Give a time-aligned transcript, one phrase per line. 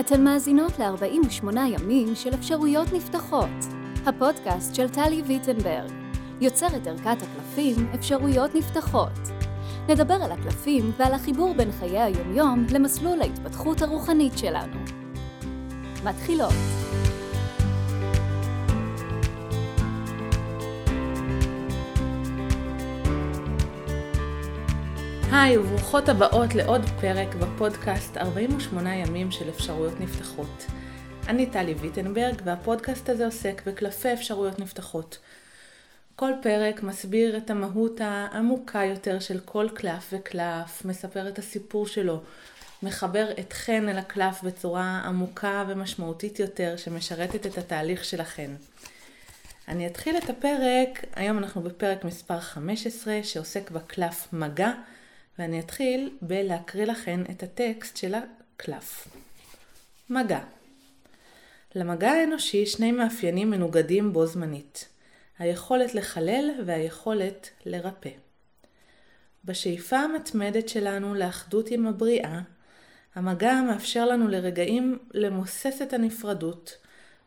[0.00, 3.48] אתן מאזינות ל-48 ימים של אפשרויות נפתחות,
[4.06, 5.90] הפודקאסט של טלי ויטנברג,
[6.40, 9.12] יוצרת ערכת הקלפים אפשרויות נפתחות.
[9.88, 14.76] נדבר על הקלפים ועל החיבור בין חיי היומיום למסלול ההתפתחות הרוחנית שלנו.
[16.04, 16.81] מתחילות.
[25.34, 30.66] היי וברוכות הבאות לעוד פרק בפודקאסט 48 ימים של אפשרויות נפתחות.
[31.28, 35.18] אני טלי ויטנברג והפודקאסט הזה עוסק בקלפי אפשרויות נפתחות.
[36.16, 42.20] כל פרק מסביר את המהות העמוקה יותר של כל קלף וקלף, מספר את הסיפור שלו,
[42.82, 48.50] מחבר אתכן אל הקלף בצורה עמוקה ומשמעותית יותר שמשרתת את התהליך שלכן.
[49.68, 54.72] אני אתחיל את הפרק, היום אנחנו בפרק מספר 15 שעוסק בקלף מגע.
[55.42, 59.08] ואני אתחיל בלהקריא לכן את הטקסט של הקלף.
[60.10, 60.40] מגע
[61.74, 64.88] למגע האנושי שני מאפיינים מנוגדים בו זמנית,
[65.38, 68.10] היכולת לחלל והיכולת לרפא.
[69.44, 72.40] בשאיפה המתמדת שלנו לאחדות עם הבריאה,
[73.14, 76.76] המגע מאפשר לנו לרגעים למוסס את הנפרדות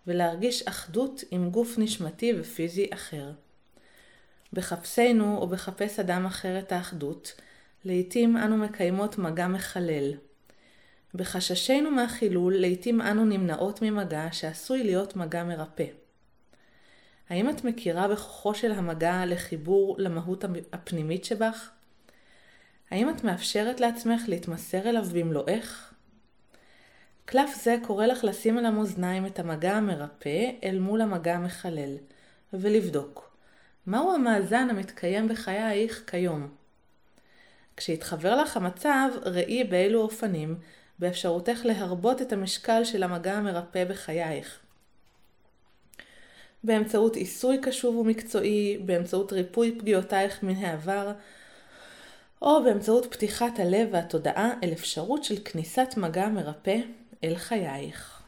[0.07, 3.31] ולהרגיש אחדות עם גוף נשמתי ופיזי אחר.
[4.53, 7.33] בחפשנו או בחפש אדם אחר את האחדות,
[7.85, 10.13] לעתים אנו מקיימות מגע מחלל.
[11.13, 15.85] בחששנו מהחילול, לעתים אנו נמנעות ממגע שעשוי להיות מגע מרפא.
[17.29, 21.69] האם את מכירה בכוחו של המגע לחיבור למהות הפנימית שבך?
[22.91, 25.93] האם את מאפשרת לעצמך להתמסר אליו במלואך?
[27.25, 31.95] קלף זה קורא לך לשים על המאזניים את המגע המרפא אל מול המגע המחלל,
[32.53, 33.37] ולבדוק
[33.87, 36.64] מהו המאזן המתקיים בחייך כיום.
[37.77, 40.55] כשיתחבר לך המצב, ראי באילו אופנים
[40.99, 44.59] באפשרותך להרבות את המשקל של המגע המרפא בחייך.
[46.63, 51.11] באמצעות עיסוי קשוב ומקצועי, באמצעות ריפוי פגיעותייך מן העבר,
[52.41, 56.77] או באמצעות פתיחת הלב והתודעה אל אפשרות של כניסת מגע מרפא
[57.23, 58.21] אל חייך.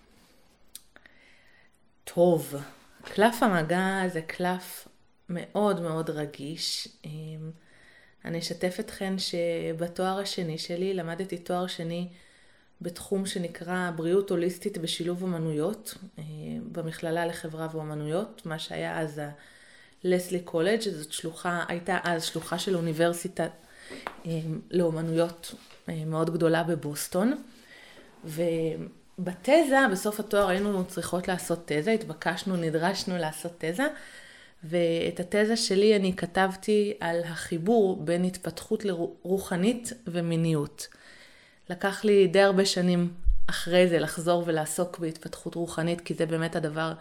[2.03, 2.55] טוב,
[3.01, 4.87] קלף המגע זה קלף
[5.29, 6.87] מאוד מאוד רגיש.
[8.25, 12.07] אני אשתף אתכן שבתואר השני שלי למדתי תואר שני
[12.81, 16.23] בתחום שנקרא בריאות הוליסטית בשילוב אמנויות, אה,
[16.71, 23.47] במכללה לחברה ואומנויות, מה שהיה אז ה-לסלי קולג', זאת שלוחה, הייתה אז שלוחה של אוניברסיטה
[24.25, 24.31] אה,
[24.71, 25.55] לאומנויות
[25.89, 27.43] אה, מאוד גדולה בבוסטון.
[28.25, 33.87] ובתזה, בסוף התואר היינו צריכות לעשות תזה, התבקשנו, נדרשנו לעשות תזה.
[34.63, 38.83] ואת התזה שלי אני כתבתי על החיבור בין התפתחות
[39.21, 40.87] רוחנית ומיניות.
[41.69, 43.13] לקח לי די הרבה שנים
[43.47, 46.93] אחרי זה לחזור ולעסוק בהתפתחות רוחנית, כי זה באמת הדבר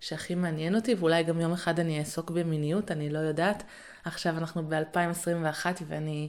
[0.00, 3.62] שהכי מעניין אותי, ואולי גם יום אחד אני אעסוק במיניות, אני לא יודעת.
[4.04, 6.28] עכשיו אנחנו ב-2021 ואני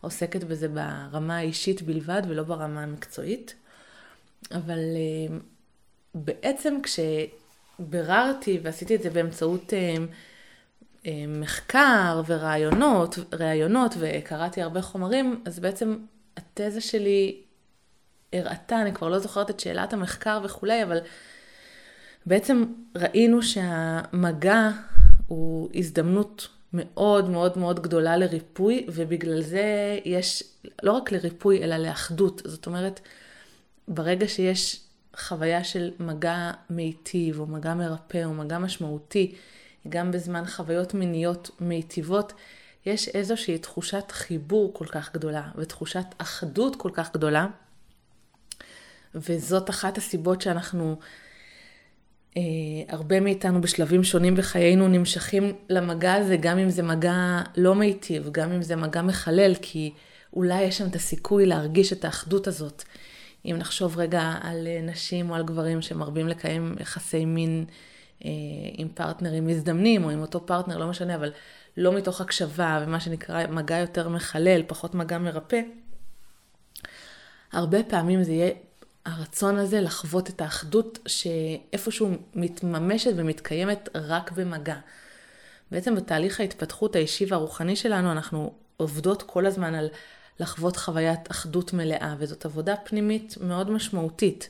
[0.00, 3.54] עוסקת בזה ברמה האישית בלבד ולא ברמה המקצועית.
[4.52, 5.36] אבל אה,
[6.14, 7.00] בעצם כש...
[7.80, 9.94] ביררתי ועשיתי את זה באמצעות אה,
[11.06, 15.96] אה, מחקר ורעיונות, ראיונות וקראתי הרבה חומרים, אז בעצם
[16.36, 17.40] התזה שלי
[18.32, 20.98] הראתה, אני כבר לא זוכרת את שאלת המחקר וכולי, אבל
[22.26, 22.64] בעצם
[22.96, 24.70] ראינו שהמגע
[25.26, 30.42] הוא הזדמנות מאוד מאוד מאוד גדולה לריפוי, ובגלל זה יש,
[30.82, 32.42] לא רק לריפוי, אלא לאחדות.
[32.44, 33.00] זאת אומרת,
[33.88, 34.80] ברגע שיש
[35.20, 39.34] חוויה של מגע מיטיב, או מגע מרפא, או מגע משמעותי,
[39.88, 42.32] גם בזמן חוויות מיניות מיטיבות,
[42.86, 47.46] יש איזושהי תחושת חיבור כל כך גדולה, ותחושת אחדות כל כך גדולה,
[49.14, 50.96] וזאת אחת הסיבות שאנחנו,
[52.36, 52.42] אה,
[52.88, 58.52] הרבה מאיתנו בשלבים שונים בחיינו נמשכים למגע הזה, גם אם זה מגע לא מיטיב, גם
[58.52, 59.92] אם זה מגע מחלל, כי
[60.32, 62.84] אולי יש שם את הסיכוי להרגיש את האחדות הזאת.
[63.44, 67.64] אם נחשוב רגע על אה, נשים או על גברים שמרבים לקיים יחסי מין
[68.24, 68.30] אה,
[68.72, 71.32] עם פרטנרים מזדמנים, או עם אותו פרטנר, לא משנה, אבל
[71.76, 75.60] לא מתוך הקשבה ומה שנקרא מגע יותר מחלל, פחות מגע מרפא,
[77.52, 78.50] הרבה פעמים זה יהיה
[79.06, 84.76] הרצון הזה לחוות את האחדות שאיפשהו מתממשת ומתקיימת רק במגע.
[85.70, 89.88] בעצם בתהליך ההתפתחות האישי והרוחני שלנו אנחנו עובדות כל הזמן על
[90.40, 94.48] לחוות חוויית אחדות מלאה, וזאת עבודה פנימית מאוד משמעותית.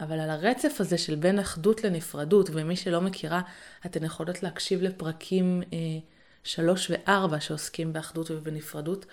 [0.00, 3.40] אבל על הרצף הזה של בין אחדות לנפרדות, ומי שלא מכירה,
[3.86, 5.78] אתן יכולות להקשיב לפרקים אה,
[6.44, 9.06] שלוש וארבע שעוסקים באחדות ובנפרדות.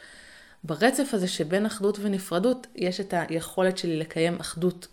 [0.64, 4.88] ברצף הזה שבין אחדות ונפרדות, יש את היכולת שלי לקיים אחדות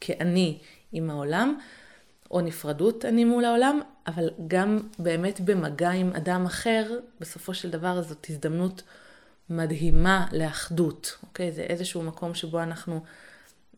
[0.00, 0.58] כאני
[0.92, 1.58] עם העולם,
[2.30, 8.02] או נפרדות אני מול העולם, אבל גם באמת במגע עם אדם אחר, בסופו של דבר
[8.02, 8.82] זאת הזדמנות
[9.50, 11.52] מדהימה לאחדות, אוקיי?
[11.52, 13.00] זה איזשהו מקום שבו אנחנו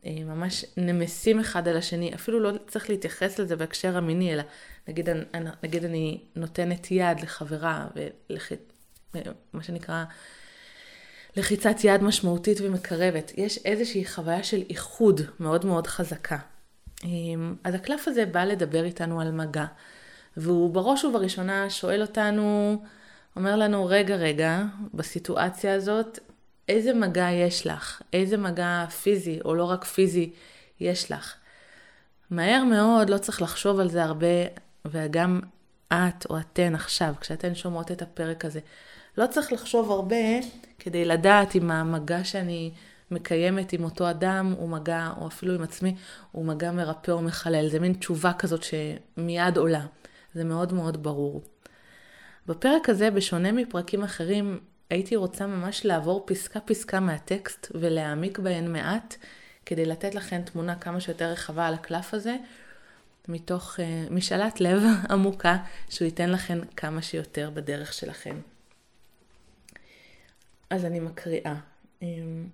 [0.07, 4.43] אה, ממש נמסים אחד על השני, אפילו לא צריך להתייחס לזה בהקשר המיני, אלא
[4.89, 5.09] נגיד,
[5.63, 7.87] נגיד אני נותנת יד לחברה,
[8.31, 8.53] ולח...
[9.53, 10.05] מה שנקרא
[11.37, 13.33] לחיצת יד משמעותית ומקרבת.
[13.37, 16.39] יש איזושהי חוויה של איחוד מאוד מאוד חזקה.
[17.05, 19.65] אמ, אז הקלף הזה בא לדבר איתנו על מגע,
[20.37, 22.79] והוא בראש ובראשונה שואל אותנו,
[23.39, 24.63] אומר לנו, רגע, רגע,
[24.95, 26.19] בסיטואציה הזאת,
[26.69, 28.03] איזה מגע יש לך?
[28.13, 30.31] איזה מגע פיזי, או לא רק פיזי,
[30.81, 31.35] יש לך?
[32.31, 34.27] מהר מאוד, לא צריך לחשוב על זה הרבה,
[34.85, 35.41] וגם
[35.89, 38.61] את או אתן עכשיו, כשאתן שומעות את הפרק הזה,
[39.19, 40.17] לא צריך לחשוב הרבה
[40.79, 42.71] כדי לדעת אם המגע שאני
[43.11, 45.95] מקיימת עם אותו אדם הוא מגע, או אפילו עם עצמי,
[46.33, 47.69] הוא מגע מרפא או מחלל.
[47.69, 49.87] זה מין תשובה כזאת שמיד עולה.
[50.35, 51.43] זה מאוד מאוד ברור.
[52.49, 54.61] בפרק הזה, בשונה מפרקים אחרים,
[54.91, 59.17] הייתי רוצה ממש לעבור פסקה פסקה מהטקסט ולהעמיק בהן מעט,
[59.67, 62.37] כדי לתת לכם תמונה כמה שיותר רחבה על הקלף הזה,
[63.29, 65.57] מתוך uh, משאלת לב עמוקה,
[65.89, 68.37] שהוא ייתן לכם כמה שיותר בדרך שלכם.
[70.71, 71.55] אז אני מקריאה.
[72.03, 72.47] אמ,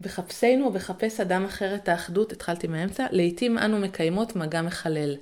[0.00, 5.16] בחפשנו ובחפש אדם אחר את האחדות, התחלתי מאמצע, לעתים אנו מקיימות מגע מחלל.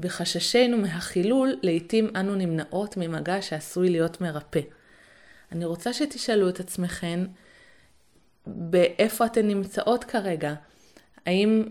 [0.00, 4.60] בחששנו מהחילול, לעתים אנו נמנעות ממגע שעשוי להיות מרפא.
[5.52, 7.26] אני רוצה שתשאלו את עצמכם,
[8.46, 10.54] באיפה אתן נמצאות כרגע?
[11.26, 11.64] האם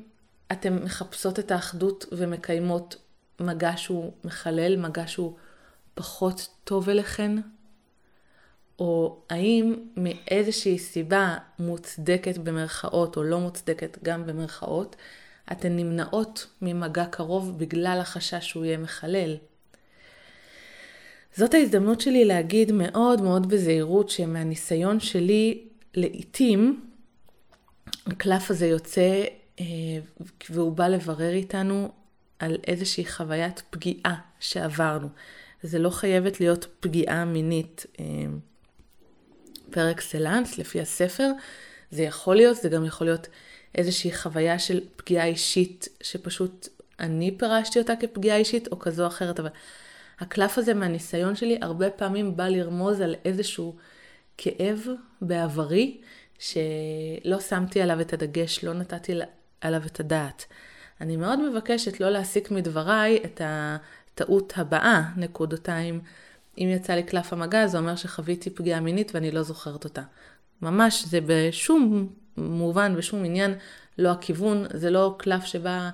[0.52, 2.96] אתן מחפשות את האחדות ומקיימות
[3.40, 5.36] מגע שהוא מחלל, מגע שהוא
[5.96, 7.36] פחות טוב אליכן?
[8.80, 14.96] או האם מאיזושהי סיבה מוצדקת במרכאות או לא מוצדקת גם במרכאות,
[15.52, 19.38] אתן נמנעות ממגע קרוב בגלל החשש שהוא יהיה מחלל.
[21.36, 26.82] זאת ההזדמנות שלי להגיד מאוד מאוד בזהירות שמהניסיון שלי לעתים
[28.06, 29.24] הקלף הזה יוצא
[29.60, 29.66] אה,
[30.50, 31.92] והוא בא לברר איתנו
[32.40, 35.08] על איזושהי חוויית פגיעה שעברנו.
[35.64, 38.06] זה לא חייבת להיות פגיעה מינית אה,
[39.72, 41.32] פר אקסלנס לפי הספר.
[41.92, 43.28] זה יכול להיות, זה גם יכול להיות
[43.76, 46.68] איזושהי חוויה של פגיעה אישית שפשוט
[47.00, 49.50] אני פירשתי אותה כפגיעה אישית או כזו או אחרת, אבל
[50.20, 53.76] הקלף הזה מהניסיון שלי הרבה פעמים בא לרמוז על איזשהו
[54.38, 54.88] כאב
[55.22, 55.98] בעברי
[56.40, 59.14] שלא שמתי עליו את הדגש, לא נתתי
[59.62, 60.46] עליו את הדעת.
[61.02, 66.02] אני מאוד מבקשת לא להסיק מדבריי את הטעות הבאה, נקודותיים.
[66.58, 70.02] אם יצא לי קלף המגע, זה אומר שחוויתי פגיעה מינית ואני לא זוכרת אותה.
[70.62, 73.54] ממש, זה בשום מובן, בשום עניין,
[73.98, 75.90] לא הכיוון, זה לא קלף שבא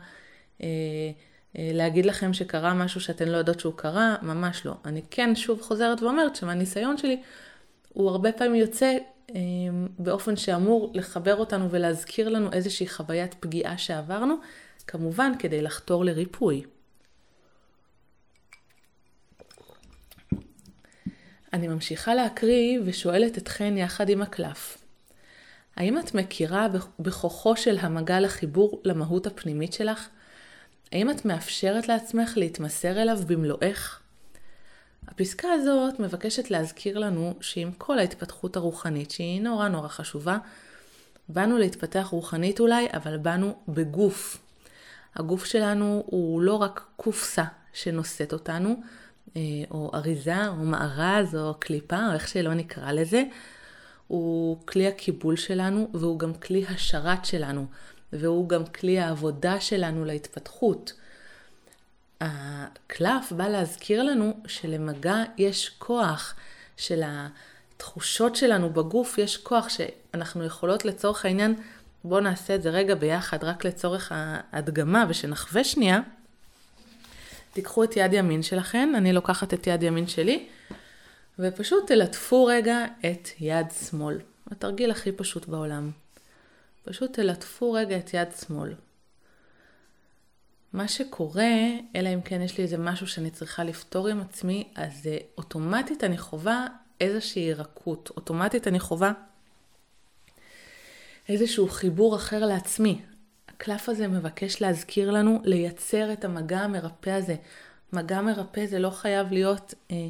[0.64, 0.68] אה,
[1.58, 4.74] אה, להגיד לכם שקרה משהו שאתן לא יודעות שהוא קרה, ממש לא.
[4.86, 7.22] אני כן שוב חוזרת ואומרת שמהניסיון שלי,
[7.90, 8.98] הוא הרבה פעמים יוצא
[9.36, 9.42] אה,
[10.00, 14.36] באופן שאמור לחבר אותנו ולהזכיר לנו איזושהי חוויית פגיעה שעברנו,
[14.88, 16.64] כמובן כדי לחתור לריפוי.
[21.54, 24.83] אני ממשיכה להקריא ושואלת אתכן יחד עם הקלף.
[25.76, 26.68] האם את מכירה
[27.00, 30.08] בכוחו של המגע לחיבור למהות הפנימית שלך?
[30.92, 34.00] האם את מאפשרת לעצמך להתמסר אליו במלואך?
[35.08, 40.38] הפסקה הזאת מבקשת להזכיר לנו שעם כל ההתפתחות הרוחנית, שהיא נורא נורא חשובה,
[41.30, 44.38] באנו להתפתח רוחנית אולי, אבל באנו בגוף.
[45.16, 48.76] הגוף שלנו הוא לא רק קופסה שנושאת אותנו,
[49.36, 53.24] אה, או אריזה, או מארז, או קליפה, או איך שלא נקרא לזה,
[54.14, 57.66] הוא כלי הקיבול שלנו, והוא גם כלי השרת שלנו,
[58.14, 60.94] והוא גם כלי העבודה שלנו להתפתחות.
[62.22, 66.36] הקלף בא להזכיר לנו שלמגע יש כוח,
[66.78, 71.56] של התחושות שלנו בגוף יש כוח שאנחנו יכולות לצורך העניין,
[72.04, 76.00] בואו נעשה את זה רגע ביחד, רק לצורך ההדגמה ושנחווה שנייה.
[77.54, 80.48] תיקחו את יד ימין שלכם, אני לוקחת את יד ימין שלי,
[81.40, 84.20] ופשוט תלטפו רגע את יד שמאל.
[84.52, 85.92] התרגיל הכי פשוט בעולם.
[86.84, 88.74] פשוט תלטפו רגע את יד שמאל.
[90.74, 91.54] מה שקורה,
[91.96, 96.18] אלא אם כן יש לי איזה משהו שאני צריכה לפתור עם עצמי, אז אוטומטית אני
[96.18, 96.68] חווה
[97.02, 98.12] איזושהי רכות.
[98.16, 99.12] אוטומטית אני חווה
[101.30, 103.02] איזשהו חיבור אחר לעצמי.
[103.48, 107.36] הקלף הזה מבקש להזכיר לנו לייצר את המגע המרפא הזה.
[107.94, 110.08] מגע מרפא זה לא חייב להיות אה,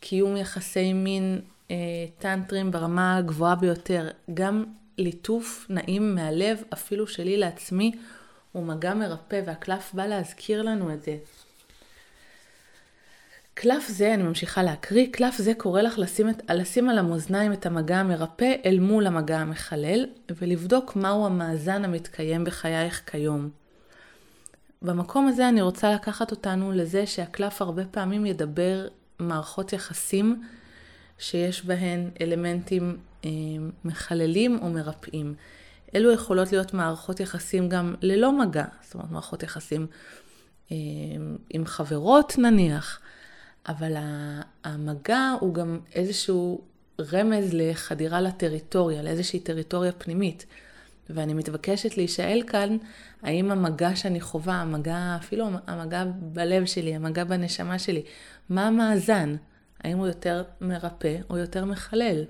[0.00, 1.40] קיום יחסי מין
[1.70, 1.76] אה,
[2.18, 4.08] טנטרים ברמה הגבוהה ביותר.
[4.34, 4.64] גם
[4.98, 7.92] ליטוף נעים מהלב, אפילו שלי לעצמי,
[8.52, 11.16] הוא מגע מרפא, והקלף בא להזכיר לנו את זה.
[13.54, 17.66] קלף זה, אני ממשיכה להקריא, קלף זה קורא לך לשים, את, לשים על המאזניים את
[17.66, 23.50] המגע המרפא אל מול המגע המחלל, ולבדוק מהו המאזן המתקיים בחייך כיום.
[24.82, 28.88] במקום הזה אני רוצה לקחת אותנו לזה שהקלף הרבה פעמים ידבר
[29.20, 30.42] מערכות יחסים
[31.18, 33.30] שיש בהן אלמנטים אה,
[33.84, 35.34] מחללים או מרפאים.
[35.94, 39.86] אלו יכולות להיות מערכות יחסים גם ללא מגע, זאת אומרת מערכות יחסים
[40.72, 40.76] אה,
[41.50, 43.00] עם חברות נניח,
[43.68, 43.92] אבל
[44.64, 46.60] המגע הוא גם איזשהו
[47.12, 50.46] רמז לחדירה לטריטוריה, לאיזושהי טריטוריה פנימית.
[51.14, 52.76] ואני מתבקשת להישאל כאן,
[53.22, 58.02] האם המגע שאני חווה, המגע, אפילו המגע בלב שלי, המגע בנשמה שלי,
[58.48, 59.36] מה המאזן?
[59.84, 62.24] האם הוא יותר מרפא או יותר מחלל?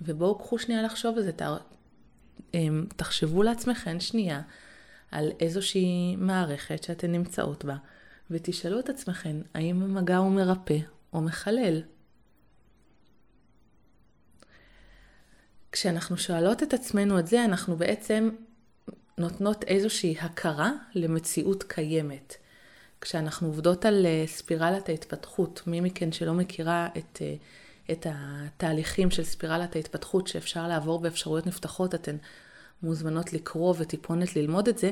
[0.00, 1.30] ובואו קחו שנייה לחשוב על זה,
[2.54, 4.40] אמ, תחשבו לעצמכם שנייה
[5.10, 7.76] על איזושהי מערכת שאתן נמצאות בה,
[8.30, 10.78] ותשאלו את עצמכם, האם המגע הוא מרפא
[11.12, 11.82] או מחלל?
[15.72, 18.30] כשאנחנו שואלות את עצמנו את זה, אנחנו בעצם
[19.18, 22.36] נותנות איזושהי הכרה למציאות קיימת.
[23.00, 27.34] כשאנחנו עובדות על אה, ספירלת ההתפתחות, מי מכן שלא מכירה את, אה,
[27.90, 32.16] את התהליכים של ספירלת ההתפתחות שאפשר לעבור באפשרויות נפתחות, אתן
[32.82, 34.90] מוזמנות לקרוא וטיפונת ללמוד את זה,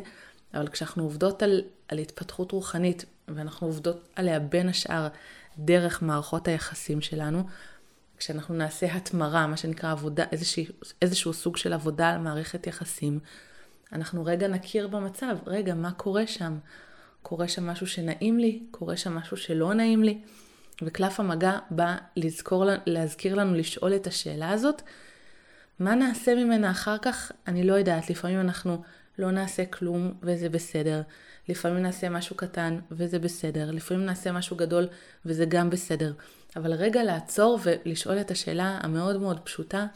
[0.55, 5.09] אבל כשאנחנו עובדות על, על התפתחות רוחנית, ואנחנו עובדות עליה בין השאר
[5.59, 7.43] דרך מערכות היחסים שלנו,
[8.19, 10.63] כשאנחנו נעשה התמרה, מה שנקרא עבודה, איזשה,
[11.03, 13.19] איזשהו סוג של עבודה על מערכת יחסים,
[13.93, 16.59] אנחנו רגע נכיר במצב, רגע, מה קורה שם?
[17.23, 20.19] קורה שם משהו שנעים לי, קורה שם משהו שלא נעים לי.
[20.83, 24.83] וקלף המגע בא לזכור, להזכיר לנו לשאול את השאלה הזאת.
[25.79, 27.33] מה נעשה ממנה אחר כך?
[27.47, 28.11] אני לא יודעת.
[28.11, 28.83] לפעמים אנחנו
[29.19, 31.03] לא נעשה כלום וזה בסדר.
[31.49, 33.71] לפעמים נעשה משהו קטן וזה בסדר.
[33.71, 34.87] לפעמים נעשה משהו גדול
[35.27, 36.13] וזה גם בסדר.
[36.57, 39.87] אבל רגע לעצור ולשאול את השאלה המאוד מאוד פשוטה,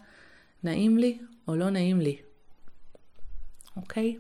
[0.64, 1.18] נעים לי
[1.48, 2.16] או לא נעים לי?
[3.76, 4.16] אוקיי?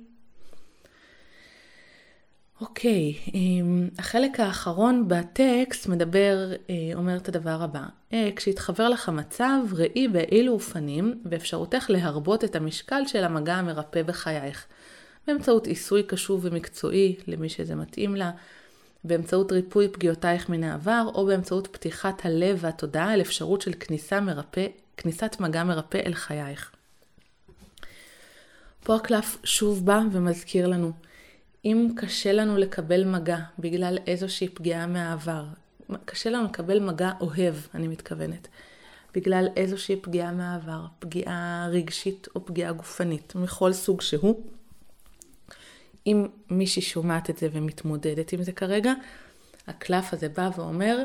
[2.60, 9.58] אוקיי, אמ, החלק האחרון בטקסט מדבר, אה, אומר את הדבר הבא: אה, כשיתחבר לך מצב,
[9.72, 14.66] ראי באילו אופנים באפשרותך להרבות את המשקל של המגע המרפא בחייך.
[15.26, 18.30] באמצעות עיסוי קשוב ומקצועי למי שזה מתאים לה,
[19.04, 24.66] באמצעות ריפוי פגיעותייך מן העבר, או באמצעות פתיחת הלב והתודעה אל אפשרות של כניסה מרפא,
[24.96, 26.70] כניסת מגע מרפא אל חייך.
[28.84, 30.92] פה הקלף שוב בא ומזכיר לנו,
[31.64, 35.44] אם קשה לנו לקבל מגע בגלל איזושהי פגיעה מהעבר,
[36.04, 38.48] קשה לנו לקבל מגע אוהב, אני מתכוונת,
[39.14, 44.42] בגלל איזושהי פגיעה מהעבר, פגיעה רגשית או פגיעה גופנית, מכל סוג שהוא,
[46.06, 48.92] אם מישהי שומעת את זה ומתמודדת עם זה כרגע,
[49.66, 51.04] הקלף הזה בא ואומר,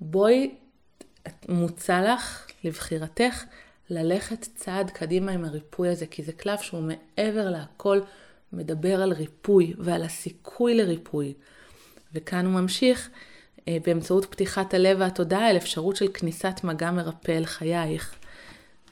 [0.00, 0.54] בואי,
[1.48, 3.44] מוצע לך, לבחירתך,
[3.90, 8.00] ללכת צעד קדימה עם הריפוי הזה, כי זה קלף שהוא מעבר להכל
[8.52, 11.34] מדבר על ריפוי ועל הסיכוי לריפוי.
[12.14, 13.10] וכאן הוא ממשיך
[13.68, 18.14] אה, באמצעות פתיחת הלב והתודעה אל אפשרות של כניסת מגע מרפא אל חייך.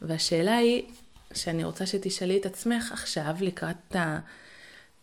[0.03, 0.83] והשאלה היא,
[1.35, 4.19] שאני רוצה שתשאלי את עצמך עכשיו, לקראת ה...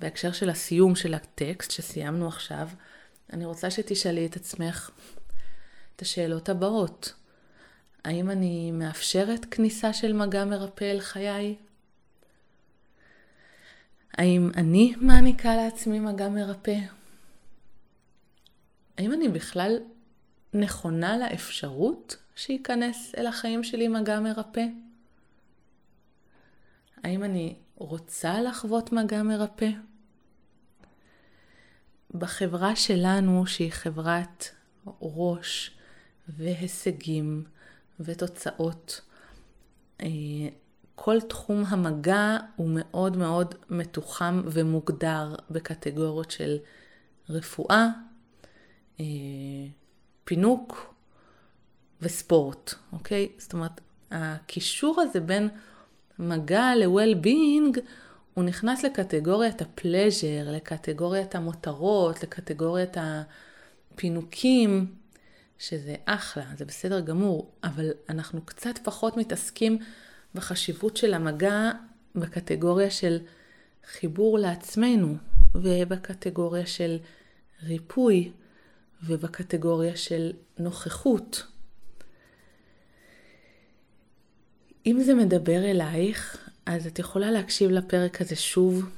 [0.02, 2.70] בהקשר של הסיום של הטקסט שסיימנו עכשיו,
[3.34, 4.92] אני רוצה שתשאלי את עצמך
[5.96, 7.14] את השאלות הבאות.
[8.06, 11.56] האם אני מאפשרת כניסה של מגע מרפא אל חיי?
[14.14, 16.78] האם אני מעניקה לעצמי מגע מרפא?
[18.98, 19.78] האם אני בכלל
[20.54, 24.66] נכונה לאפשרות שייכנס אל החיים שלי מגע מרפא?
[27.04, 29.70] האם אני רוצה לחוות מגע מרפא?
[32.14, 34.50] בחברה שלנו, שהיא חברת
[35.02, 35.72] ראש
[36.28, 37.44] והישגים
[38.00, 39.02] ותוצאות,
[40.02, 40.08] אה,
[40.96, 46.58] כל תחום המגע הוא מאוד מאוד מתוחם ומוגדר בקטגוריות של
[47.30, 47.88] רפואה,
[49.00, 49.06] אה,
[50.24, 50.94] פינוק
[52.02, 53.30] וספורט, אוקיי?
[53.38, 55.50] זאת אומרת, הקישור הזה בין
[56.20, 57.80] מגע ל-well-being
[58.34, 62.98] הוא נכנס לקטגוריית הפלז'ר, לקטגוריית המותרות, לקטגוריית
[63.94, 64.96] הפינוקים,
[65.60, 69.78] שזה אחלה, זה בסדר גמור, אבל אנחנו קצת פחות מתעסקים
[70.36, 71.72] בחשיבות של המגע
[72.16, 73.20] בקטגוריה של
[73.86, 75.16] חיבור לעצמנו,
[75.56, 76.98] ובקטגוריה של
[77.64, 78.32] ריפוי,
[79.04, 81.48] ובקטגוריה של נוכחות.
[84.86, 88.90] אם זה מדבר אלייך, אז את יכולה להקשיב לפרק הזה שוב,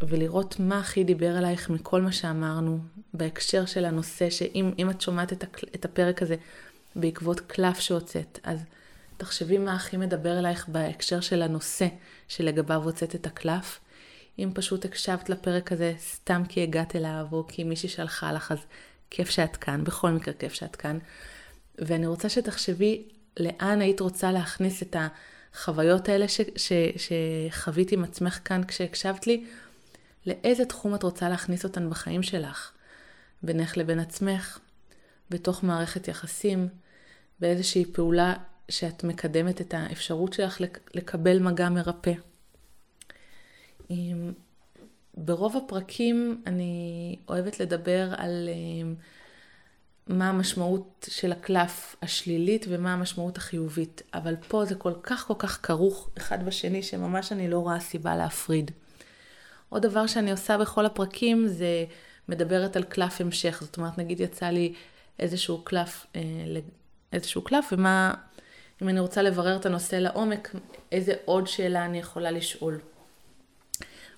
[0.00, 2.78] ולראות מה הכי דיבר עלייך מכל מה שאמרנו,
[3.14, 5.44] בהקשר של הנושא, שאם את שומעת את,
[5.74, 6.36] את הפרק הזה
[6.96, 8.64] בעקבות קלף שהוצאת, אז
[9.16, 11.86] תחשבי מה הכי מדבר אלייך בהקשר של הנושא
[12.28, 13.80] שלגביו הוצאת את הקלף.
[14.38, 18.58] אם פשוט הקשבת לפרק הזה סתם כי הגעת אליו, או כי מישהי שלחה לך, אז
[19.10, 20.98] כיף שאת כאן, בכל מקרה כיף שאת כאן.
[21.78, 23.02] ואני רוצה שתחשבי
[23.40, 24.96] לאן היית רוצה להכניס את
[25.54, 29.44] החוויות האלה ש, ש, שחווית עם עצמך כאן כשהקשבת לי,
[30.26, 32.72] לאיזה תחום את רוצה להכניס אותן בחיים שלך,
[33.42, 34.58] בינך לבין עצמך,
[35.30, 36.68] בתוך מערכת יחסים,
[37.40, 38.34] באיזושהי פעולה
[38.68, 40.60] שאת מקדמת את האפשרות שלך
[40.94, 42.12] לקבל מגע מרפא.
[45.16, 48.48] ברוב הפרקים אני אוהבת לדבר על
[50.06, 55.60] מה המשמעות של הקלף השלילית ומה המשמעות החיובית, אבל פה זה כל כך כל כך
[55.62, 58.70] כרוך אחד בשני שממש אני לא רואה סיבה להפריד.
[59.68, 61.84] עוד דבר שאני עושה בכל הפרקים זה
[62.28, 64.74] מדברת על קלף המשך, זאת אומרת נגיד יצא לי
[65.18, 66.20] איזשהו קלף, אה,
[67.12, 68.14] איזשהו קלף ומה,
[68.82, 70.54] אם אני רוצה לברר את הנושא לעומק,
[70.92, 72.80] איזה עוד שאלה אני יכולה לשאול.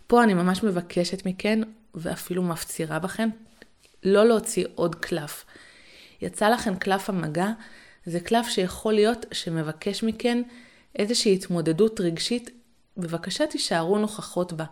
[0.06, 1.60] פה אני ממש מבקשת מכן,
[1.94, 3.28] ואפילו מפצירה בכן,
[4.02, 5.44] לא להוציא עוד קלף.
[6.22, 7.48] יצא לכן קלף המגע,
[8.06, 10.42] זה קלף שיכול להיות שמבקש מכן
[10.98, 12.50] איזושהי התמודדות רגשית,
[12.96, 14.64] בבקשה תישארו נוכחות בה.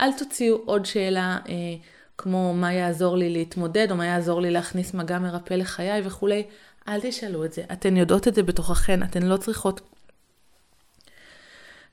[0.00, 1.54] אל תוציאו עוד שאלה אה,
[2.18, 6.42] כמו מה יעזור לי להתמודד, או מה יעזור לי להכניס מגע מרפא לחיי וכולי.
[6.88, 7.62] אל תשאלו את זה.
[7.72, 9.80] אתן יודעות את זה בתוככן, אתן לא צריכות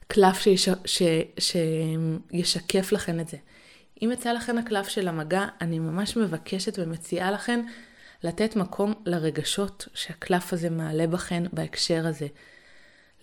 [0.06, 1.02] קלף שיש, ש,
[1.38, 3.36] שישקף לכן את זה.
[4.02, 7.64] אם יצא לכן הקלף של המגע, אני ממש מבקשת ומציעה לכן
[8.24, 12.26] לתת מקום לרגשות שהקלף הזה מעלה בכן בהקשר הזה.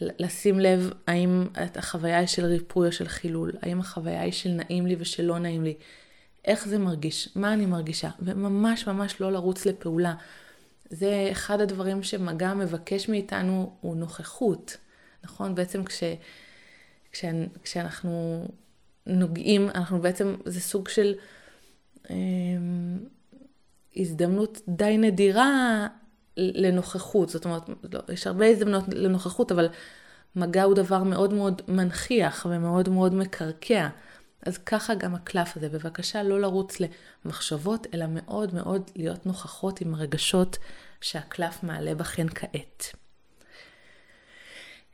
[0.01, 4.85] לשים לב האם החוויה היא של ריפוי או של חילול, האם החוויה היא של נעים
[4.85, 5.75] לי ושל לא נעים לי,
[6.45, 10.15] איך זה מרגיש, מה אני מרגישה, וממש ממש לא לרוץ לפעולה.
[10.89, 14.77] זה אחד הדברים שמגע מבקש מאיתנו, הוא נוכחות,
[15.23, 15.55] נכון?
[15.55, 16.03] בעצם כש,
[17.11, 17.25] כש,
[17.63, 18.45] כשאנחנו
[19.07, 21.13] נוגעים, אנחנו בעצם, זה סוג של
[22.09, 22.15] אה,
[23.95, 25.87] הזדמנות די נדירה
[26.37, 27.29] לנוכחות.
[27.29, 29.69] זאת אומרת, לא, יש הרבה הזדמנות לנוכחות, אבל
[30.35, 33.87] מגע הוא דבר מאוד מאוד מנכיח ומאוד מאוד מקרקע.
[34.45, 35.69] אז ככה גם הקלף הזה.
[35.69, 36.77] בבקשה לא לרוץ
[37.25, 40.57] למחשבות, אלא מאוד מאוד להיות נוכחות עם הרגשות
[41.01, 42.95] שהקלף מעלה בכן כעת.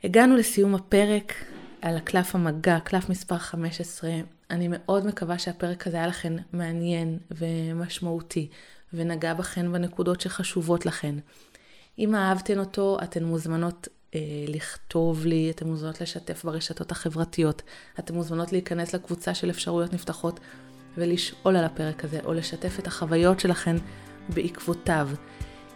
[0.04, 1.34] הגענו לסיום הפרק
[1.82, 4.10] על הקלף המגע, קלף מספר 15.
[4.50, 8.48] אני מאוד מקווה שהפרק הזה היה לכן מעניין ומשמעותי,
[8.92, 11.14] ונגע בכן בנקודות שחשובות לכן.
[11.98, 17.62] אם אהבתן אותו, אתן מוזמנות אה, לכתוב לי, אתן מוזמנות לשתף ברשתות החברתיות,
[17.98, 20.40] אתן מוזמנות להיכנס לקבוצה של אפשרויות נפתחות
[20.96, 23.76] ולשאול על הפרק הזה, או לשתף את החוויות שלכן
[24.28, 25.08] בעקבותיו.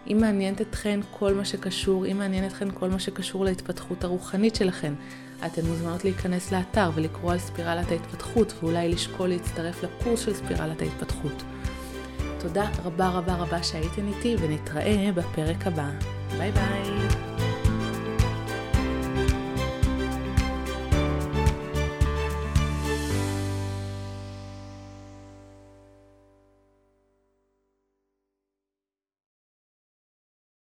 [0.07, 4.95] אם מעניינת אתכן כל מה שקשור, אם מעניין אתכן כל מה שקשור להתפתחות הרוחנית שלכן,
[5.47, 11.43] אתן מוזמנות להיכנס לאתר ולקרוא על ספירלת ההתפתחות, ואולי לשקול להצטרף לקורס של ספירלת ההתפתחות.
[12.41, 15.91] תודה רבה רבה רבה שהייתן איתי, ונתראה בפרק הבא.
[16.39, 17.30] ביי ביי.